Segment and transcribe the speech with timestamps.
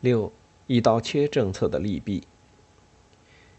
[0.00, 0.32] 六
[0.66, 2.22] 一刀切政策的利弊。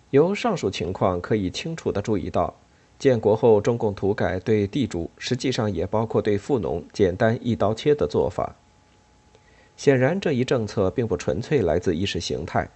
[0.10, 2.54] 由上述情况可以清楚地注意到，
[2.98, 8.56] 建国后中共土改对地主，实际上也包括对富农简单一刀切的做法。
[9.78, 12.70] 显然，这一政策并不纯粹来自意识形态，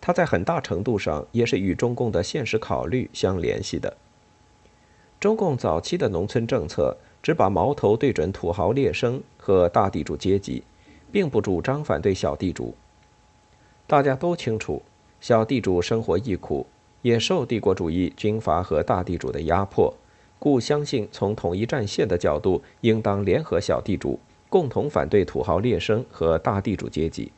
[0.00, 3.96] 它在很大程度上也是与中共的现实考虑相联系的。
[5.20, 10.64] 中共早期的农村政策只把矛头对准土豪劣绅和大地主阶级，
[11.12, 12.74] 并不主张反对小地主。
[13.86, 14.80] 大家都清楚，
[15.20, 16.66] 小地主生活亦苦，
[17.02, 19.92] 也受帝国主义军阀和大地主的压迫，
[20.38, 24.18] 故相信从统一战线的角度，应当联合小地主，
[24.48, 27.30] 共同反对土豪劣绅和大地主阶级。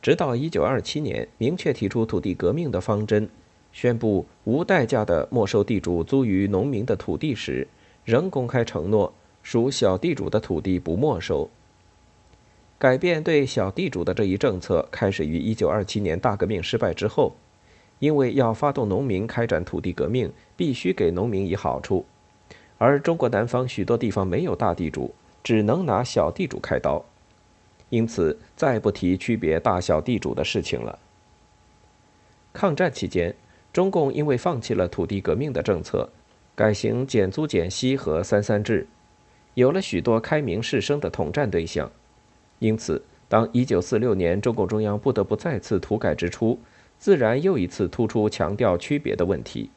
[0.00, 3.28] 直到1927年，明确提出土地革命的方针。
[3.72, 7.66] 宣布无代价的没收地主租于农民的土地时，
[8.04, 9.10] 仍公开承诺
[9.42, 11.48] 属小地主的土地不没收。
[12.82, 17.36] 改变对小地主的这一政策开始于1927年大革命失败之后，
[18.00, 22.04] 因为要发动农民开展土地革命，必须给农民以好处，
[22.78, 27.04] 而中国南方许多地方没有大地主，只能拿小地主开刀，
[27.88, 30.98] 因此再不提区别大小地主的事情了。
[32.52, 33.32] 抗战期间。
[33.72, 36.10] 中共因为放弃了土地革命的政策，
[36.56, 38.88] 改行减租减息和三三制，
[39.54, 41.88] 有了许多开明士绅的统战对象。
[42.62, 46.56] 因此，当1946年中共中央不得不再次土改之初，
[46.96, 49.68] 自然又一次突出强调区别的问题。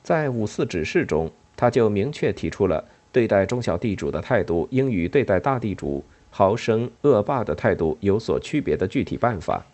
[0.00, 9.66] 在五四指示中，他就明确提出了对待中小地主的态度应与对待大地主豪绅恶霸的态度有所区别的具体办法。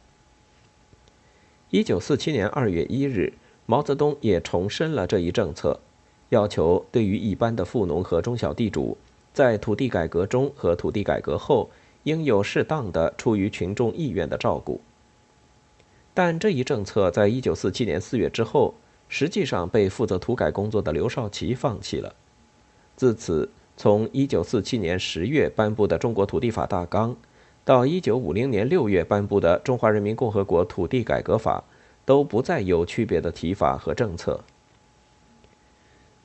[1.69, 3.35] 一九四七年二月一日，
[3.67, 5.79] 毛泽东也重申了这一政策，
[6.31, 8.97] 要求对于一般的富农和中小地主，
[9.35, 11.69] 在土地改革中和土地改革后，
[12.05, 14.81] 应有适当的出于群众意愿的照顾。
[16.15, 18.75] 但这一政策在一九四七年四月之后，
[19.09, 22.15] 实际上被负责土改工作的刘少奇放弃了。
[22.97, 27.13] 自此，从一九四七年十月颁布的《中国土地法大纲》。
[27.65, 31.59] 到一九五零年六月颁布的《中华人民共和国土地改革法》，
[32.07, 34.43] 都不再有区别的提法和政策。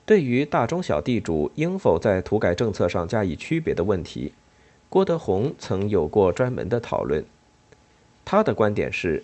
[0.05, 4.31] 对于大中小地主应否在土改政策上加以区别的问题，
[4.93, 7.25] 郭德宏曾有过专门的讨论。
[8.23, 9.23] 他的观点是：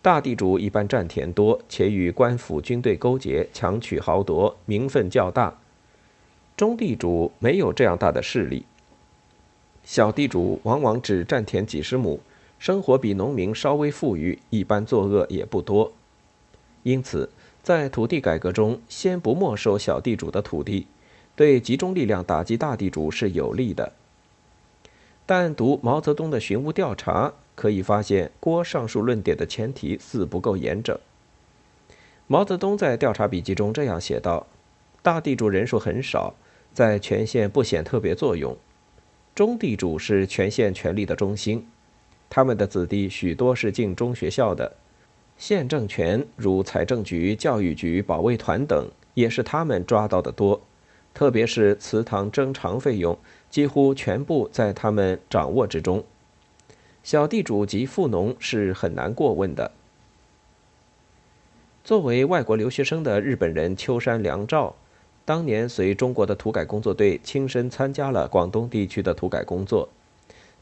[0.00, 5.58] 大地主一般占田多，且与官府军队勾结，强取豪夺，名分较大；
[6.56, 8.64] 中地主没有这样大的势力。
[9.84, 12.18] 小地主往往只占田几十亩，
[12.58, 15.92] 生活比农民稍微富裕，一般作恶也不多。
[16.84, 17.28] 因此，
[17.62, 20.86] 在土地改革中，先不没收小地主的土地，
[21.36, 23.92] 对集中力量打击大地主是有利的。
[25.24, 30.98] 但读毛泽东的寻乌调查，可以发现郭上述论点的前提似不够严整。
[32.26, 34.46] 毛泽东在调查笔记中这样写道
[35.02, 36.34] ：“大地主人数很少，
[36.72, 38.56] 在全县不显特别作用。”
[39.34, 41.66] 中地主是全县权力的中心，
[42.28, 44.76] 他们的子弟许多是进中学校的，
[45.38, 50.60] 县政权如财政局、教育局、保卫团等，也是他们抓到的多。
[51.14, 53.18] 特别是祠堂征偿费用，
[53.52, 56.02] 几乎全部在他们掌握之中。
[57.04, 59.70] 小地主及富农是很难过问的。
[61.84, 64.74] 作为外国留学生的日本人秋山良照。
[65.24, 69.88] 当年随中国的土改工作队亲身参加了广东地区的土改工作，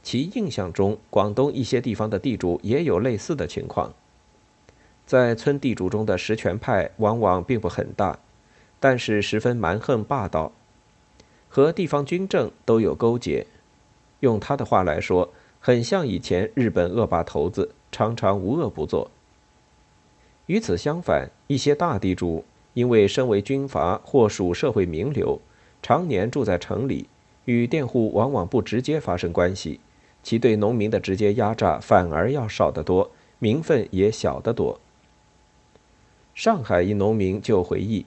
[0.03, 3.95] 其印象中，广东一些地方的地主也有类似的情况。
[5.07, 8.19] 在村地主中的实权派往往并不很大，
[8.79, 10.53] 但是十分蛮横霸道，
[11.51, 13.47] 和地方军政都有勾结。
[14.21, 15.29] 用他的话来说，
[15.59, 19.11] 很像以前日本恶霸头子，常常无恶不作。
[20.47, 22.45] 与此相反，一些大地主。
[22.73, 25.41] 因为身为军阀或属社会名流，
[25.83, 27.09] 常年住在城里，
[27.45, 29.81] 与佃户往往不直接发生关系，
[30.23, 33.11] 其对农民的直接压榨反而要少得多，
[33.41, 34.79] 名分也小得多。
[36.33, 38.07] 上海一农民就回忆，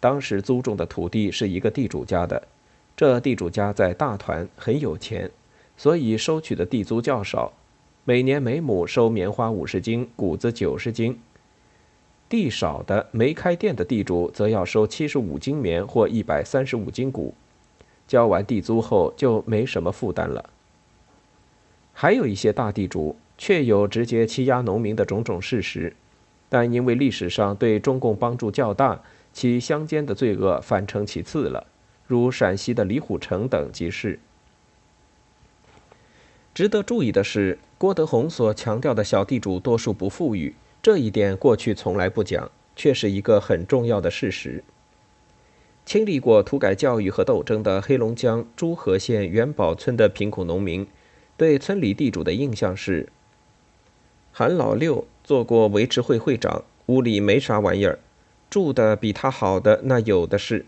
[0.00, 2.48] 当时租种的土地是一个地主家的，
[2.96, 5.30] 这地主家在大团很有钱，
[5.76, 7.52] 所以收取的地租较少，
[8.04, 11.18] 每年每亩收棉花五十斤，谷子九十斤。
[12.28, 17.34] 地少的没开店的地主，则要收七十五斤棉或一百三十五斤谷，
[18.06, 20.50] 交完地租后就没什么负担了。
[21.92, 25.96] 还有一些大地主确有直接欺压农民的种种事实，
[26.48, 29.02] 但因为历史上对中共帮助较大，
[29.32, 31.66] 其乡间的罪恶反成其次了，
[32.10, 34.18] 如陕西的李虎城等即是。
[36.52, 44.64] 值得注意的是，郭德宏所强调的小地主多数不富裕这一点，过去从来不讲，却是一个很重要的事实。
[45.84, 50.84] 经历过土改教育和斗争的黑龙江诸河县元宝村的贫苦农民，
[51.36, 53.08] 对村里地主的印象是：
[54.32, 58.00] 韩老六做过维持会会长，屋里没啥玩意儿，
[58.50, 60.66] 住的比他好的那有的是。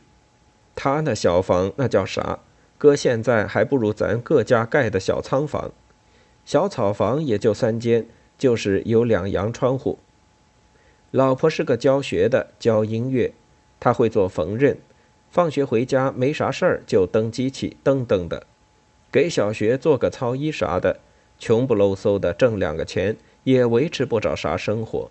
[0.75, 2.39] 他那小房那叫啥？
[2.79, 5.71] 搁现在还不如咱各家盖的小仓房，
[6.45, 9.99] 小草房也就三间，就是有两洋窗户。
[11.13, 13.35] 老婆是个教学的，教音乐，
[13.79, 14.79] 他会做缝纫。
[15.31, 18.47] 放学回家没啥事儿，就蹬机器蹬蹬的，
[19.13, 20.99] 给小学做个操衣啥的，
[21.39, 25.11] 穷不搂嗖的挣两个钱，也维持不着啥生活。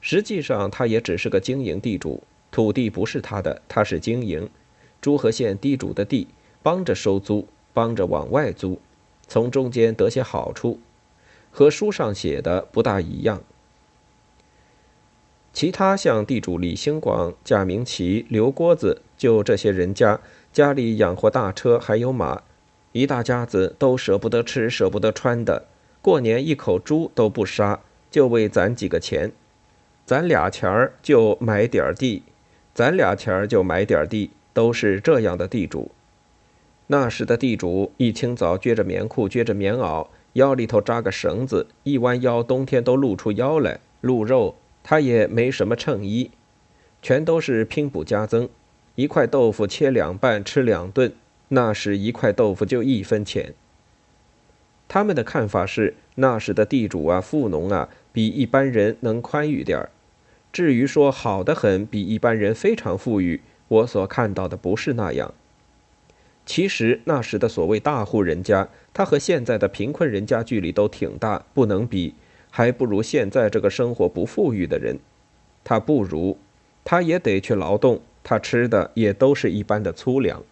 [0.00, 2.22] 实际上，他也只是个经营地主，
[2.56, 4.48] 土地不是他的，他是经营。
[5.02, 6.28] 诸河县地主的地，
[6.62, 8.80] 帮着收租，帮着往外租，
[9.28, 10.80] 从中间得些好处，
[11.50, 13.42] 和书上写的不大一样。
[15.52, 20.18] 其他像地主李兴广、贾明奇、刘郭子，就这些人家
[20.50, 22.42] 家里养活大车，还有马，
[22.92, 25.66] 一大家子都舍不得吃、舍不得穿的，
[26.00, 27.80] 过年一口猪都不杀，
[28.10, 29.32] 就为攒几个钱，
[30.06, 32.22] 攒俩钱儿就买点地，
[32.76, 35.92] 攒俩钱儿就买点地，都是这样的地主。
[36.88, 44.56] 那时的地主一清早撅着棉裤、撅着棉袄，腰里头扎个绳子，一弯腰，冬天都露出腰来，露肉。
[44.84, 46.30] 他也没什么衬衣，
[47.00, 48.46] 全都是拼补加增。
[48.94, 51.14] 一块豆腐切两半吃两顿，
[51.48, 53.54] 那时一块豆腐就一分钱。
[54.86, 59.88] 他们的看法是，那时的地主啊、富农啊，比一般人能宽裕点儿。
[60.56, 65.34] 至于说好的很，比一般人非常富裕，我所看到的不是那样。
[66.46, 72.14] 其实那时的所谓大户人家，他和现在的贫困人家距离都挺大，不能比。
[72.48, 74.98] 还不如现在这个生活不富裕的人，
[75.62, 76.38] 他不如，
[76.82, 80.42] 他也得去劳动，他吃的也都是一般的粗粮。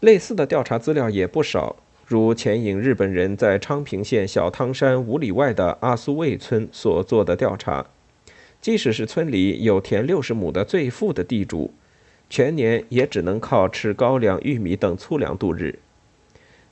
[0.00, 1.76] 类似的调查资料也不少，
[2.06, 7.84] 如前引日本人在昌平县小汤山五里外的阿苏卫村所做的调查，
[8.60, 11.72] 即使是村里有田六十亩的最富的地主，
[12.28, 15.78] 全年也只能靠吃高粱、玉米等粗粮度日。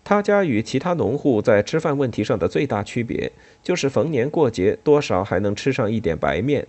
[0.04, 6.68] 他家与其他农户在吃饭问题上的最大区别，就是逢年过节多少还能吃上一点白面，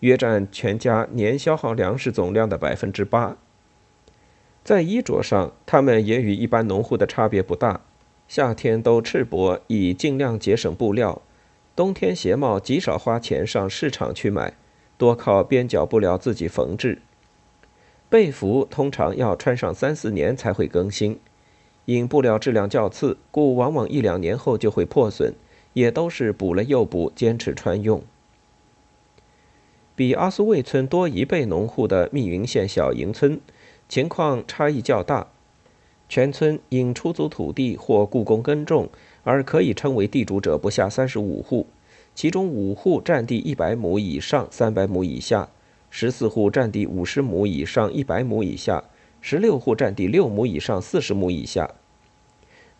[0.00, 3.36] 约占全家年消耗粮食总量的百分之八。
[4.62, 7.80] 在衣着上，他们也与一般农户的差别不大，
[8.26, 11.22] 夏天都赤膊，以尽量节省布料；
[11.78, 14.54] 冬天鞋帽极少花钱上市场去买，
[14.96, 17.00] 多靠边角布料自己缝制。
[18.08, 21.20] 被服通常要穿上三四年才会更新。
[21.84, 25.34] 因布料质量较次，故往往一两年后就会破损，
[25.72, 28.02] 也都是补了又补，坚持穿用。
[29.94, 33.40] 比阿苏卫村多一倍农户的密云县小营村，
[33.88, 35.28] 情况差异较大。
[36.08, 38.88] 全村因出租土地或雇工耕种
[39.28, 41.66] 而可以称为地主者不下三十五户，
[42.14, 45.50] 其中五户占地一百亩以上三百亩以下，
[45.90, 48.84] 十四户占地五十亩以上一百亩以下。
[49.20, 51.74] 十六户占地六亩以上四十亩以下，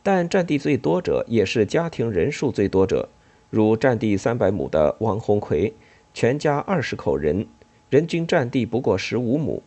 [0.03, 3.11] 但占地最多者也是家庭人数最多者，
[3.51, 5.75] 如占地三百亩的王红奎，
[6.15, 7.47] 全家二十口人，
[7.91, 9.63] 人均占地不过十五亩。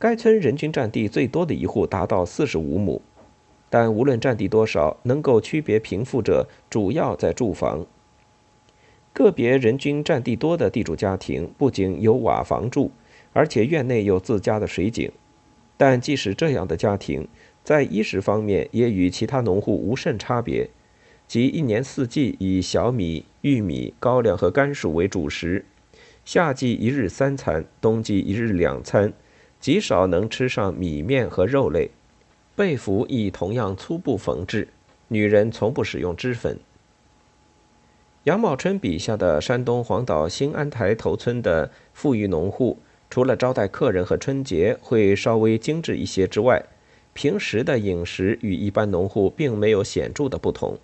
[0.00, 3.00] 该村人均占地最多的一户达到四十五亩，
[3.70, 7.86] 但无论占地多少，能够区别贫富者主要在住房。
[9.12, 12.90] 个别人均占地多的地主家庭不仅有瓦房住，
[13.32, 15.10] 而且院内有自家的水井。
[15.76, 17.26] 但即使这样的家庭，
[17.64, 20.68] 在衣食方面也与其他农户无甚差别，
[21.26, 25.64] 即一年四季以小米、玉米、高粱和甘薯为主食，
[26.24, 29.12] 夏季一日三餐，冬季一日两餐，
[29.58, 31.90] 极少能吃上米面和肉类。
[32.60, 34.68] 被服亦同样粗布缝制，
[35.08, 36.58] 女人从不使用脂粉。
[38.24, 42.78] 杨茂春笔下的山东黄岛新安台头村的富裕农户。
[43.08, 46.62] 除了招待客人和春节会稍微精致一些之外，
[47.14, 50.76] 平时的饮食与一般农户并没有显著的不同。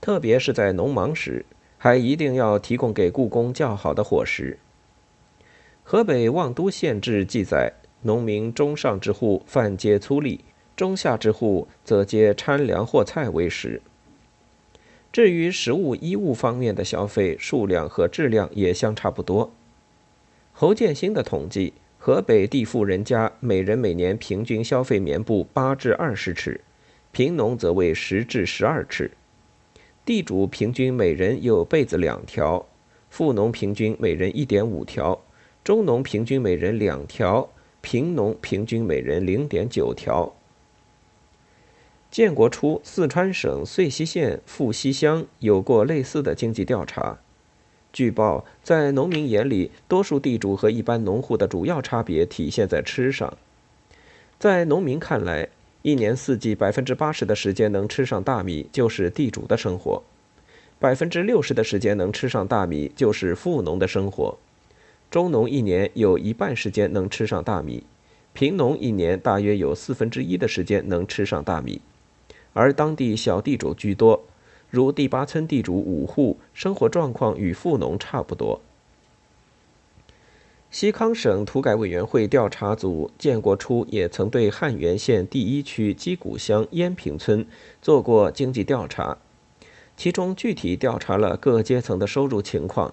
[0.00, 1.44] 特别是在农忙时，
[1.76, 4.58] 还一定要提供给故宫较好的伙食。
[5.82, 10.40] 河北望都县志记载，农民中上之户饭皆粗粒，
[10.76, 13.80] 中下之户则皆掺粮或菜为食。
[15.12, 19.52] 至于食物衣物方面的消费数量和质量也相差不多。
[20.52, 26.60] 侯建新的统计，河北地富人家每人每年平均消费棉布八至二十尺，
[27.12, 29.12] 贫农则为十至十二尺。
[30.04, 32.66] 地主平均每人有被子两条，
[33.08, 35.22] 富农平均每人一点五条，
[35.62, 37.48] 中农平均每人两条，
[37.80, 40.34] 贫农平均每人零点九条。
[42.14, 47.18] 建国初，四川省遂溪县富溪乡有过类似的经济调查。
[47.92, 53.36] 据报，在农民眼里，多数地主和一般农户的主要差别体现在吃上。
[54.38, 55.48] 在农民看来，
[55.82, 60.04] 一年四季百分之八十的时间能吃上大米，就是地主的生活；
[60.78, 64.38] 百分之六十的时间能吃上大米，就是富农的生活。
[65.10, 67.82] 中农一年有一半时间能吃上大米，
[68.32, 71.80] 贫农一年大约有四分之一的时间能吃上大米。
[72.54, 74.24] 而当地小地主居多，
[74.70, 78.60] 如第八村地主五户，生活状况与富农差不多。
[80.70, 87.46] 西康省土改委员会调查组建国初也曾对汉源县第一区鸡谷乡烟平村
[87.80, 89.18] 做过经济调查，
[89.96, 92.92] 其中具体调查了各阶层的收入情况。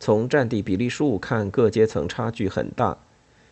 [0.00, 2.96] 从占地比例数看，各阶层差距很大，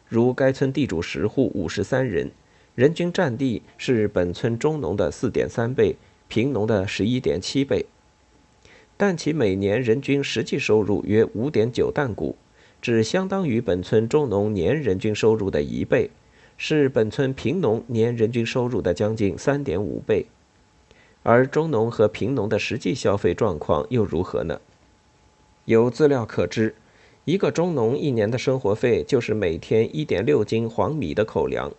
[0.09, 2.31] 如该村地主十户五十三人。
[2.75, 5.97] 人均占地是本村中农的四点三倍，
[6.29, 7.85] 贫农的十一点七倍，
[8.97, 12.37] 但其每年人均实际收入约五点九担谷，
[12.81, 16.11] 只相当于本村中农年人均收入的一倍，
[16.57, 20.25] 是本村贫农年人均收入的将近三点五倍。
[21.23, 24.61] 而中农和贫农的实际消费状况又如何呢？
[25.67, 26.75] 有资料可知，
[27.27, 31.71] 一个中农一年的生活费就是每天一点六斤黄米的口粮。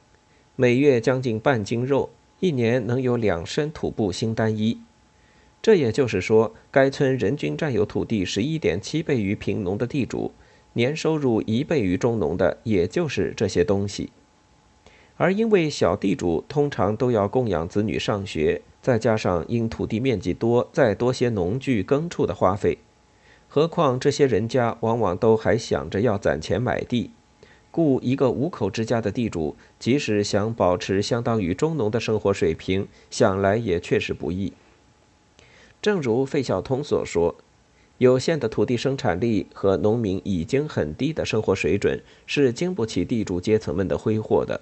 [0.55, 4.77] 每月将近半斤肉，一年能有两身土布新单衣。
[5.63, 10.31] 这也就是说，该村人均占有土地十一点七倍于贫农的地主，
[10.73, 14.11] 年收入一倍于中农的，也就是这些东西。
[15.17, 22.77] 而因为小地主通常都要供养子女上学，再加上因土地面积多，再多些农具耕畜的花费，
[23.47, 27.09] 何况这些人家往往都还想着要攒钱买地。
[27.73, 34.53] 故一个五口之家的地主，即使想保持相当于中农的生活水平，想来也确实不易。
[35.81, 37.33] 正如费孝通所说，
[37.97, 44.61] 有限的土地生产力和农民已经很低的生活水准，是经不起地主阶层们的挥霍的。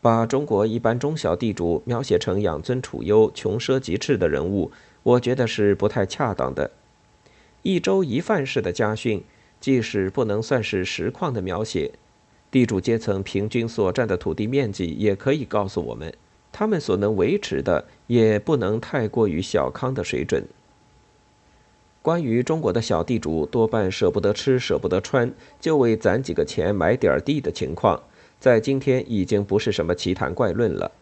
[0.00, 4.70] 把中国一般中小地主描写成养尊处优、穷奢极侈的人物，
[5.02, 6.70] 我觉得是不太恰当的。
[7.62, 9.24] 一粥一饭式的家训，
[9.58, 11.90] 即使不能算是实况的描写。
[12.54, 16.14] 地主阶层平均所占的土地面积也可以告诉我们，
[16.52, 20.46] 他们所能维持的也不能太过于小康的水准。
[22.00, 28.00] 关于中国的小地主多半舍不得吃、舍不得穿，就为攒几个钱买点地的情况，
[28.38, 30.92] 在今天已经不是什么奇谈怪论了。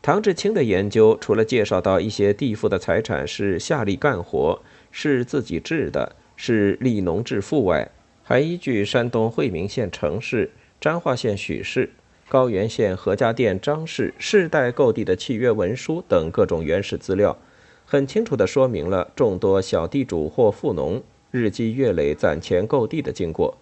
[0.00, 4.58] 唐志清的研究除了介绍到一些地富的财产是下力干活，
[4.90, 7.90] 是自己治的，是利农致富外，
[8.26, 10.50] 还依据山东惠民县程氏、
[10.80, 11.90] 彰化县许氏、
[12.26, 17.36] 高原县何家店张氏世代购地的契约文书等各种原始资料，
[17.84, 23.58] 很清楚地说明了众多小地主或富农日积月累攒钱购地的经过。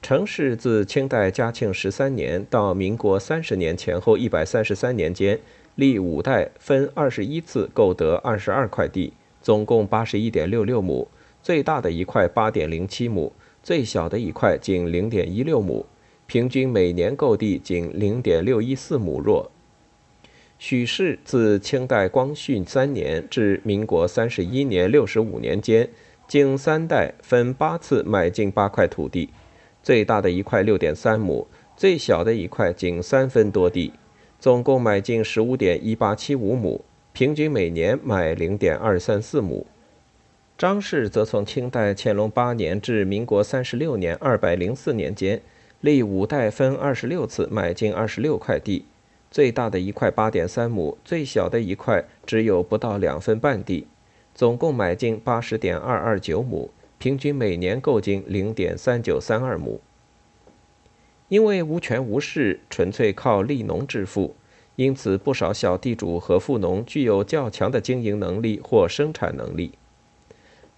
[0.00, 5.40] 程氏自清代嘉庆十三年到民国三十年前后一百三十三年间，
[5.74, 9.12] 历五代分二十一次购得二十二块地，
[9.42, 11.08] 总共八十一点六六亩，
[11.42, 13.32] 最大的一块八点零七亩。
[13.68, 15.84] 最小的一块仅零点一六亩，
[16.26, 19.50] 平均每年购地仅零点六一四亩若。
[20.58, 25.86] 许氏自清代光绪三年至民国三十一年六十五年间，
[26.26, 29.28] 经三代分八次买进八块土地，
[29.82, 31.46] 最大的一块六点三亩，
[31.76, 33.92] 最小的一块仅三分多地，
[34.40, 36.82] 总共买进十五点一八七五亩，
[37.12, 39.66] 平均每年买零点二三四亩。
[40.58, 45.40] 张氏则从清代乾隆八年至民国三十六年二百零四年间，
[45.80, 48.84] 历五代分二十六次买进二十六块地，
[49.30, 53.86] 最大的一块八点三亩，最小的一块只有不到两分半地，
[54.34, 59.80] 总共买进八十点二二九亩，平均每年购进零点三九三二亩。
[61.28, 64.34] 因为无权无势，纯粹靠利农致富，
[64.74, 69.74] 因此不少小地主和富农具有较强的经营能力或生产能力。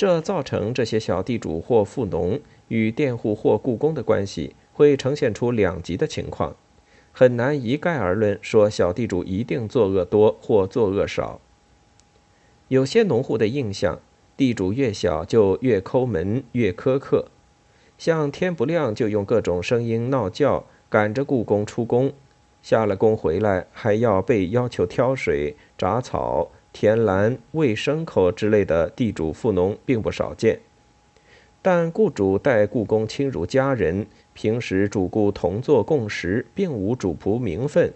[0.00, 6.56] 这造成这些小地主或富农与佃户或雇工的关系会呈现出两极的情况，
[7.12, 11.38] 很难一概而论说小地主一定作恶多或作恶少。
[12.68, 14.00] 有些农户的印象，
[14.38, 17.26] 地主越小就越抠门、越苛刻，
[17.98, 22.14] 像天不亮就用各种声音闹叫赶着雇工出工，
[22.62, 30.60] 下了工回来还要被要求挑水、铡草、田栏、喂牲口之类的地主富农并不少见。
[31.62, 37.92] 但雇主待雇工亲如家人，平时主顾同坐共食，并无主仆名分。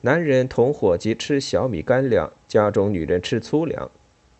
[0.00, 3.90] 男人同伙计吃小米干粮，家中女人吃粗粮。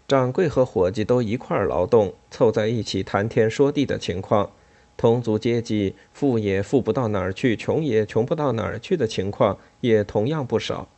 [0.07, 4.50] 掌柜和伙计都一块儿劳动，凑在一起谈天说地的情况，
[4.97, 10.88] 同族阶级富也富不到哪儿去，穷也穷不到哪儿去的情况也同样不少。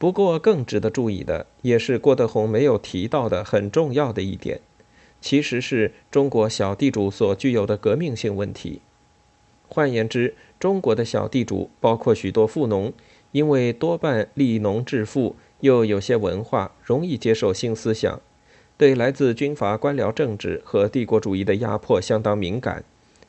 [0.00, 4.62] 不过，更值得注意的，也是郭德宏没有提到的很重要的一点。
[5.20, 8.80] 其实是中国小地主所具有的革命性问题。
[9.68, 12.90] 换言之，中国的小地主，包括许多富农，
[13.32, 18.18] 因为多半利农致富，又有些文化，容易接受新思想，
[18.78, 22.82] 对来自军阀官僚政治和帝国主义的压迫相当敏感，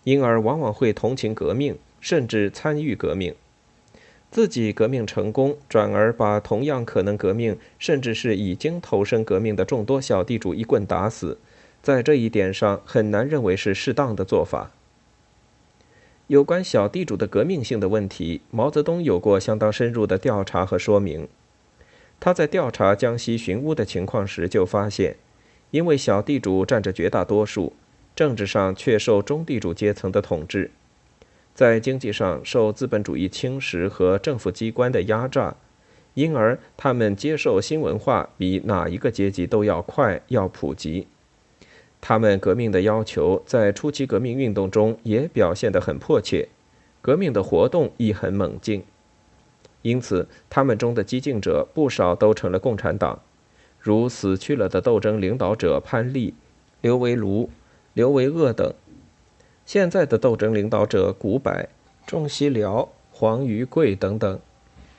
[0.06, 3.36] 因而往往会同情革命，甚至参与革命。
[4.32, 11.38] 自己革命成功，转而把同样可能革命，甚至是已经投身革命的众多小地主一棍打死。
[11.82, 14.72] 在这一点上，很难认为是适当的做法。
[16.28, 21.28] 有关小地主的革命性的问题，毛泽东有过相当深入的调查和说明。
[22.22, 25.18] 他在调查江西寻乌的情况时就发现，
[25.72, 27.74] 因为小地主占着绝大多数，
[28.16, 30.72] 政治上却受中地主阶层的统治，
[31.62, 35.56] 在经济上受资本主义侵蚀和政府机关的压榨，
[36.16, 41.06] 因而他们接受新文化比哪一个阶级都要快，要普及。
[42.02, 46.50] 他们革命的要求在初期革命运动中也表现得很迫切，
[47.00, 48.84] 革命的活动亦很猛进，
[49.84, 53.22] 因此他们中的激进者不少都成了共产党，
[53.80, 56.34] 如死去了的斗争领导者潘力、
[56.82, 57.50] 刘维庐、
[57.94, 58.74] 刘维鄂等，
[59.72, 61.66] 现在的斗争领导者古柏、
[62.06, 64.38] 仲西辽、黄于贵等等，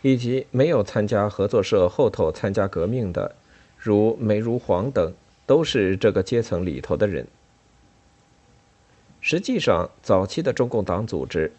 [0.00, 3.34] 以及没有参加合作社后头参加革命的，
[3.76, 5.12] 如梅如黄等。
[5.44, 7.26] 都是这个阶层里头的人。
[9.20, 11.52] 实际上，早期的中共党组织，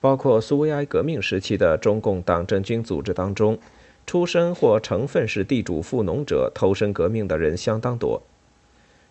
[0.00, 3.58] 包括苏维埃革命时期的中共党政军组织当中，
[4.06, 8.22] 出身或成分是地主富农者投身革命的人相当多。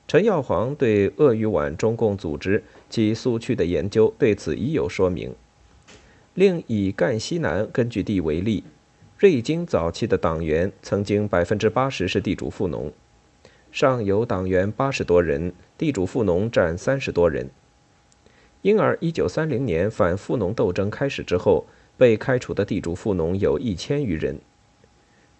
[0.10, 5.36] 陈耀煌对鄂豫皖中共组织及苏区的研究对此已有说明。
[6.34, 8.64] 另以赣西南根据地为例，
[9.20, 12.92] 瑞金早期的党员曾经百分之八十是地主富农。
[13.72, 17.48] 上游党员八十多人，地主富农占三十多人。
[18.64, 21.68] 因而，一九三零年反富农斗争开始之后，
[21.98, 24.40] 被开除的地主富农有一千余人。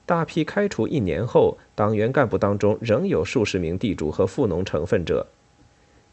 [0.10, 5.28] 大批开除一年后，党员干部当中仍有数十名地主和富农成分者。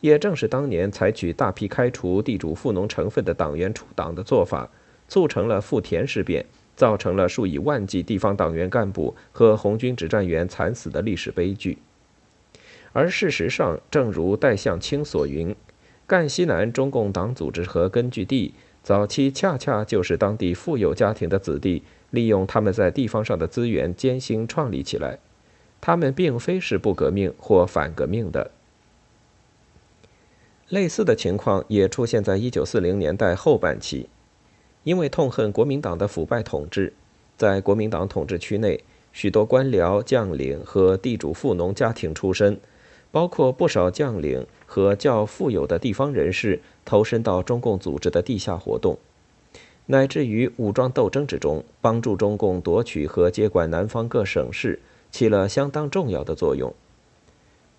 [0.03, 4.69] 也正是当年采取大批开除地主富农成分的党员出党的做法，
[5.09, 6.45] 促成了富田事变，
[6.77, 11.79] 造成了数以万计地方党员干部和红军指战员惨死的历史悲剧。
[12.93, 15.57] 而事实上，正如戴相清所云，
[16.07, 25.19] 赣西南中共党组织和根据地早期恰恰就是当地富有家庭的子弟利用他们在地方上的资源艰辛创立起来，
[25.81, 28.51] 他们并非是不革命或反革命的。
[30.69, 34.09] 类似的情况也出现在一九四零年代后半期，
[34.85, 36.93] 因为痛恨国民党的腐败统治，
[37.37, 42.59] 在国民党统治区内，许多官僚将领和地主富农家庭出身。
[43.13, 48.99] 包括不少将领和较富有的地方人士投身到中共组织的地下活动，
[49.87, 56.75] 乃至于武装斗争之中，帮助中共夺取和接管南方各省市，起了相当重要的作用。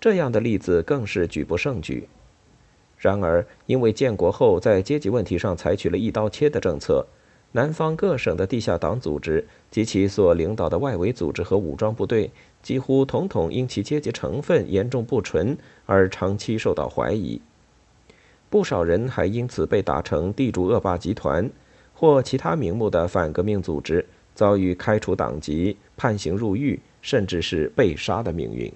[0.00, 2.08] 这样的例子更是举不胜举。
[2.96, 7.06] 然而，因为建国后在阶级问题上采取了一刀切的政策。
[7.52, 12.30] 南方各省的地下党组织及其所领导的外围组织和武装部队，
[12.62, 17.40] 几乎统统因其阶级成分严重不纯而长期受到怀疑。
[18.50, 21.50] 不少人还因此被打成地主恶霸集团
[21.98, 28.72] 或其他名目的反革命组织，遭遇开除党籍、判刑入狱，甚至是被杀的命运。